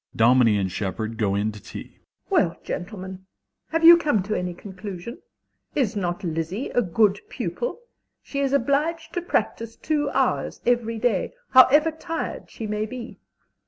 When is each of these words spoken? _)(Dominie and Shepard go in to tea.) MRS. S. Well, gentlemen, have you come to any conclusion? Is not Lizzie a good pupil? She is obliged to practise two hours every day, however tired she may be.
_)(Dominie 0.17 0.57
and 0.57 0.71
Shepard 0.71 1.15
go 1.19 1.35
in 1.35 1.51
to 1.51 1.61
tea.) 1.61 1.89
MRS. 1.91 1.93
S. 1.93 1.99
Well, 2.31 2.57
gentlemen, 2.63 3.25
have 3.69 3.83
you 3.83 3.97
come 3.97 4.23
to 4.23 4.33
any 4.33 4.51
conclusion? 4.55 5.19
Is 5.75 5.95
not 5.95 6.23
Lizzie 6.23 6.71
a 6.71 6.81
good 6.81 7.19
pupil? 7.29 7.81
She 8.23 8.39
is 8.39 8.51
obliged 8.51 9.13
to 9.13 9.21
practise 9.21 9.75
two 9.75 10.09
hours 10.09 10.59
every 10.65 10.97
day, 10.97 11.33
however 11.51 11.91
tired 11.91 12.49
she 12.49 12.65
may 12.65 12.87
be. 12.87 13.19